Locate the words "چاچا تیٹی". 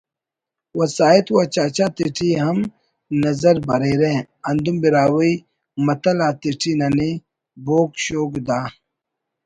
1.53-2.29